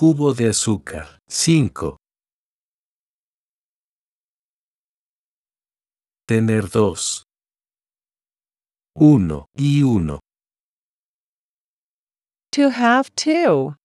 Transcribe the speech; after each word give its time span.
Cubo 0.00 0.32
de 0.32 0.48
azúcar. 0.48 1.18
5. 1.28 1.98
Tener 6.26 6.70
dos. 6.70 7.24
Uno 8.96 9.44
y 9.54 9.82
uno. 9.82 10.20
To 12.52 12.70
have 12.70 13.10
two. 13.14 13.76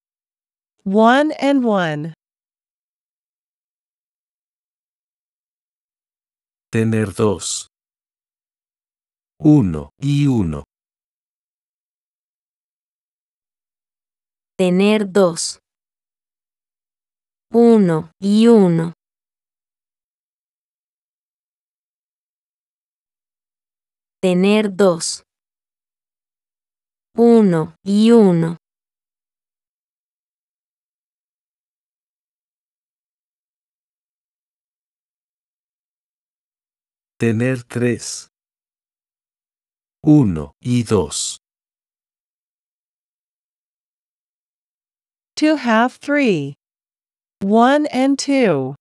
One 0.86 1.34
and 1.38 1.66
one. 1.66 2.14
Tener 6.72 7.14
dos. 7.14 7.68
Uno 9.38 9.90
y 10.00 10.28
uno. 10.28 10.64
Tener 14.58 15.12
dos. 15.12 15.60
Uno 17.52 18.12
y 18.20 18.48
uno. 18.48 18.94
Tener 24.22 24.76
dos. 24.76 25.24
Uno 27.16 27.76
y 27.84 28.12
uno. 28.12 28.58
Tener 37.18 37.64
tres. 37.64 38.30
Uno 40.04 40.54
y 40.60 40.84
dos. 40.84 41.40
To 45.38 45.56
have 45.56 46.00
three. 46.00 46.56
One 47.48 47.86
and 47.94 48.18
two. 48.18 48.74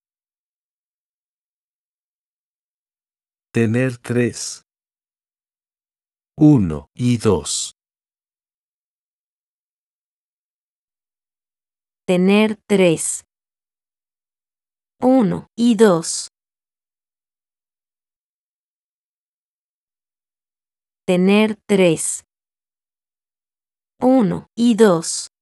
Tener 3.53 3.98
tres. 3.98 4.62
Uno 6.39 6.87
y 6.97 7.19
dos. 7.19 7.75
Tener 12.07 12.57
tres. 12.67 13.25
Uno 14.98 15.48
y 15.55 15.75
dos. 15.75 16.29
Tener 21.07 21.57
tres. 21.69 22.25
Uno 24.01 24.47
y 24.57 24.75
dos. 24.75 25.34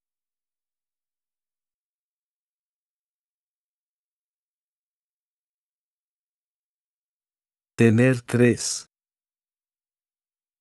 Tener 7.82 8.20
tres. 8.22 8.86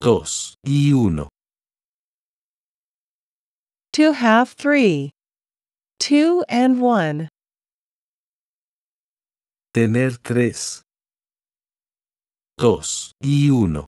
Dos 0.01 0.55
y 0.65 0.91
uno. 0.91 1.29
To 3.93 4.13
have 4.13 4.55
three. 4.55 5.11
Two 5.99 6.43
and 6.49 6.81
one. 6.81 7.29
Tener 9.71 10.17
tres. 10.17 10.81
Dos 12.57 13.11
y 13.21 13.51
uno. 13.51 13.85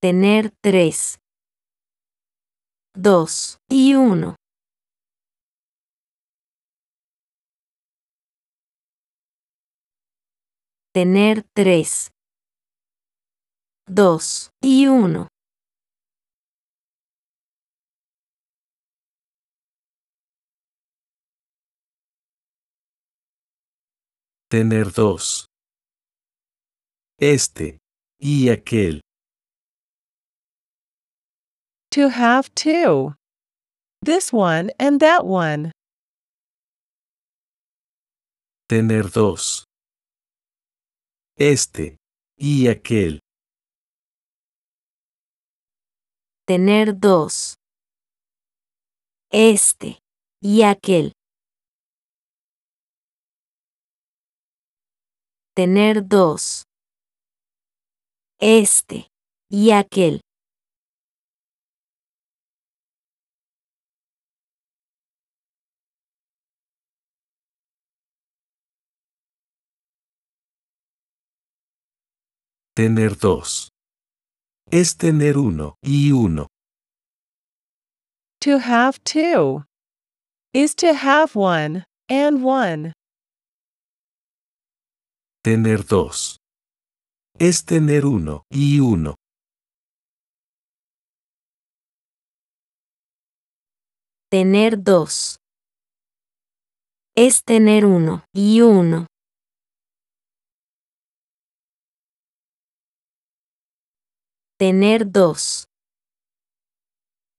Tener 0.00 0.50
tres. 0.62 1.18
Dos 2.94 3.58
y 3.68 3.96
uno. 3.96 4.36
Tener 10.94 11.42
tres. 11.54 12.10
Dos 13.86 14.50
y 14.62 14.86
uno. 14.88 15.28
Tener 24.50 24.92
dos. 24.92 25.46
Este 27.18 27.78
y 28.20 28.50
aquel. 28.50 29.00
To 31.92 32.10
have 32.10 32.54
two. 32.54 33.14
This 34.02 34.30
one 34.30 34.70
and 34.78 35.00
that 35.00 35.24
one. 35.24 35.72
Tener 38.68 39.08
dos. 39.08 39.64
Este 41.36 41.96
y 42.36 42.68
aquel. 42.68 43.20
Tener 46.46 46.98
dos. 46.98 47.54
Este 49.30 49.98
y 50.42 50.62
aquel. 50.62 51.12
Tener 55.54 56.06
dos. 56.06 56.64
Este 58.38 59.08
y 59.48 59.70
aquel. 59.70 60.20
Tener 72.74 73.18
dos. 73.18 73.68
Es 74.70 74.96
tener 74.96 75.36
uno 75.36 75.74
y 75.82 76.10
uno. 76.12 76.46
To 78.40 78.58
have 78.58 78.98
two. 79.04 79.64
Is 80.54 80.74
to 80.76 80.94
have 80.94 81.36
one 81.36 81.84
and 82.08 82.42
one. 82.42 82.94
Tener 85.44 85.84
dos. 85.84 86.38
Es 87.38 87.66
tener 87.66 88.06
uno 88.06 88.44
y 88.50 88.80
uno. 88.80 89.16
Tener 94.30 94.82
dos. 94.82 95.36
Es 97.14 97.44
tener 97.44 97.84
uno 97.84 98.24
y 98.32 98.62
uno. 98.62 99.11
Tener 104.62 105.10
dos. 105.10 105.66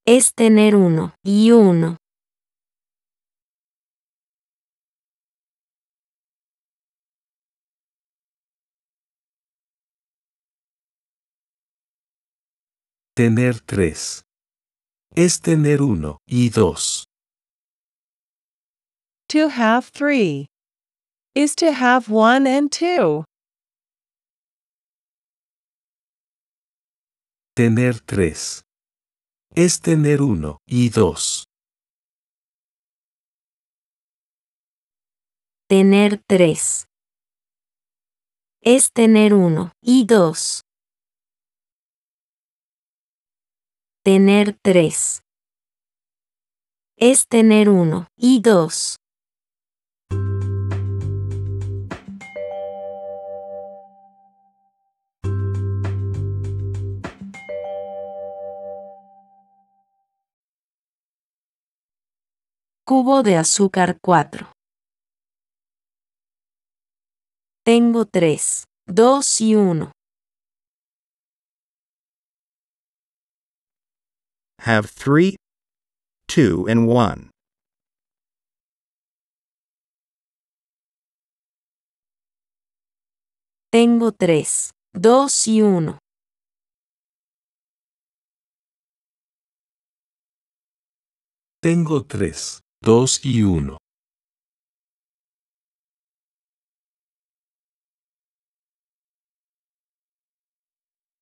Es 0.06 0.34
tener 0.34 0.76
uno 0.76 1.14
y 1.24 1.52
uno. 1.52 1.96
Tener 13.16 13.58
tres. 13.60 14.24
Es 15.16 15.40
tener 15.40 15.80
uno 15.80 16.18
y 16.26 16.50
dos. 16.50 17.06
To 19.30 19.48
have 19.48 19.90
three. 19.94 20.48
Is 21.34 21.54
to 21.54 21.72
have 21.72 22.10
one 22.10 22.46
and 22.46 22.70
two. 22.70 23.24
Tener 27.56 28.00
tres. 28.00 28.64
Es 29.54 29.80
tener 29.80 30.22
uno 30.22 30.58
y 30.66 30.88
dos. 30.88 31.44
Tener 35.68 36.20
tres. 36.26 36.88
Es 38.60 38.90
tener 38.92 39.34
uno 39.34 39.70
y 39.80 40.04
dos. 40.04 40.62
Tener 44.02 44.58
tres. 44.60 45.22
Es 46.96 47.28
tener 47.28 47.68
uno 47.68 48.08
y 48.16 48.40
dos. 48.42 48.96
Cubo 62.86 63.22
de 63.22 63.36
azúcar 63.38 63.96
4. 64.02 64.52
Tengo 67.64 68.04
tres, 68.04 68.64
dos 68.86 69.40
y 69.40 69.54
uno. 69.54 69.92
Have 74.58 74.90
three, 74.90 75.36
two, 76.28 76.66
and 76.68 76.86
one. 76.86 77.30
Tengo 83.72 84.12
tres, 84.12 84.72
dos 84.92 85.48
y 85.48 85.62
uno. 85.62 85.98
Tengo 91.62 92.04
tres, 92.04 92.60
dos 92.84 93.24
y 93.24 93.42
uno. 93.42 93.78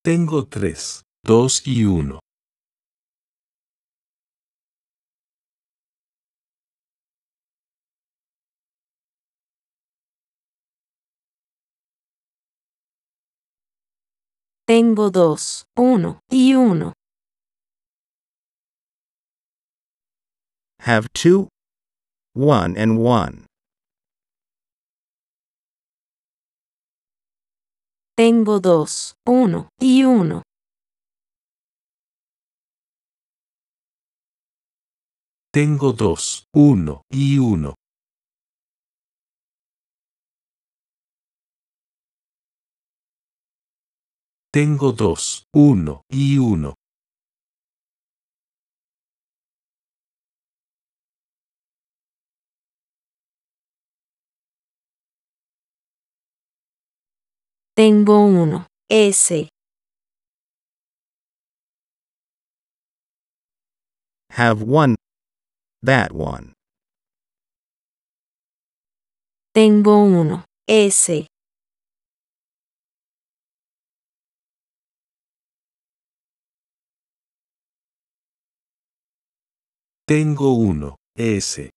Tengo 0.04 0.48
tres, 0.48 1.02
dos 1.24 1.64
y 1.64 1.84
uno. 1.84 2.18
Tengo 14.66 15.10
dos, 15.10 15.66
uno 15.76 16.18
y 16.28 16.54
uno. 16.54 16.94
Have 20.80 21.06
two, 21.14 21.51
one, 22.34 22.76
and 22.76 22.98
one. 22.98 23.46
Tengo 28.16 28.60
dos, 28.60 29.14
uno 29.26 29.68
y 29.80 30.04
uno. 30.04 30.42
Tengo 35.52 35.92
dos, 35.92 36.46
uno 36.54 37.02
y 37.10 37.38
uno. 37.38 37.74
Tengo 44.52 44.92
dos, 44.92 45.44
uno 45.54 46.02
y 46.10 46.38
uno. 46.38 46.74
Tengo 57.74 58.26
uno, 58.26 58.66
S. 58.90 59.48
Have 64.32 64.60
one, 64.62 64.94
that 65.82 66.12
one. 66.12 66.52
Tengo 69.54 70.04
uno, 70.04 70.44
S. 70.68 71.26
Tengo 80.06 80.52
uno, 80.52 80.96
S. 81.16 81.70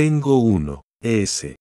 Tengo 0.00 0.38
uno, 0.38 0.82
S. 1.02 1.56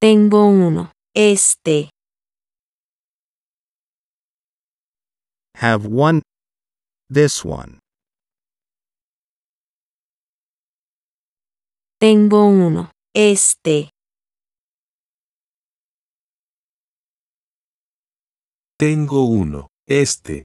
Tengo 0.00 0.48
uno, 0.48 0.90
este. 1.14 1.90
Have 5.54 5.86
one, 5.86 6.22
this 7.08 7.44
one. 7.44 7.78
Tengo 12.00 12.46
uno, 12.46 12.90
este. 13.14 13.90
Tengo 18.80 19.24
uno, 19.24 19.70
este. 19.88 20.44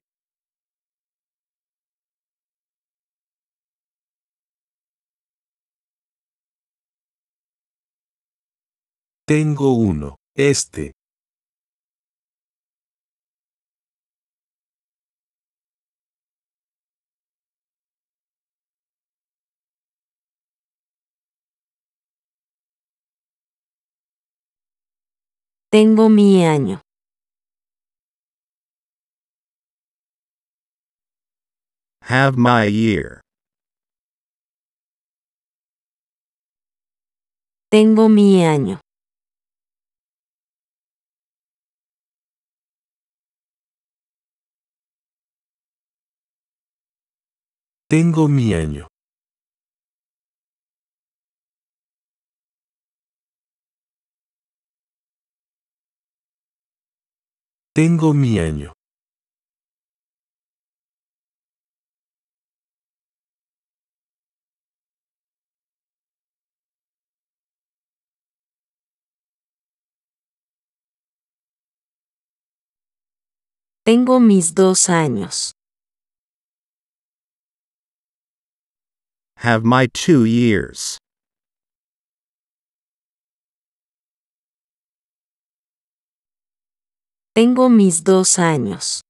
Tengo 9.24 9.74
uno, 9.74 10.16
este. 10.36 10.94
Tengo 25.70 26.08
mi 26.08 26.44
año. 26.44 26.83
Have 32.08 32.36
my 32.36 32.64
year. 32.66 33.22
Tengo 37.70 38.10
mi 38.10 38.44
año. 38.44 38.78
Tengo 47.88 48.28
mi 48.28 48.52
año. 48.52 48.86
Tengo 57.74 58.12
mi 58.12 58.38
año. 58.38 58.74
Tengo 73.86 74.18
mis 74.18 74.54
dos 74.54 74.88
años. 74.88 75.52
Have 79.36 79.62
my 79.62 79.88
two 79.92 80.24
years. 80.24 80.96
Tengo 87.34 87.68
mis 87.68 88.02
dos 88.02 88.38
años. 88.38 89.02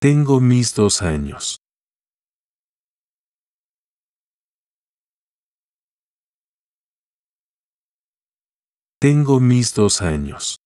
Tengo 0.00 0.40
mis 0.40 0.72
dos 0.72 1.02
años. 1.02 1.56
Tengo 9.08 9.38
mis 9.38 9.72
dos 9.72 10.02
años. 10.02 10.56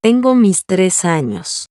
Tengo 0.00 0.36
mis 0.36 0.62
tres 0.64 1.04
años. 1.04 1.66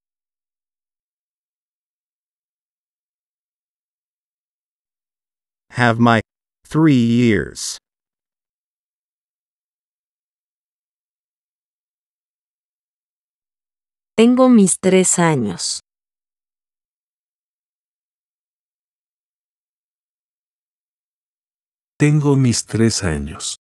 Have 5.70 6.00
my 6.02 6.20
three 6.66 6.96
years. 6.96 7.78
Tengo 14.20 14.50
mis 14.50 14.80
tres 14.80 15.20
años. 15.20 15.82
Tengo 22.00 22.36
mis 22.36 22.66
tres 22.66 23.04
años. 23.04 23.58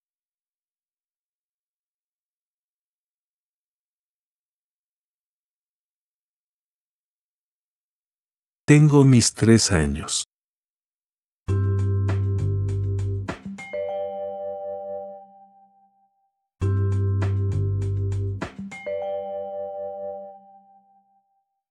Tengo 8.65 9.03
mis 9.03 9.35
tres 9.35 9.71
años. 9.71 10.23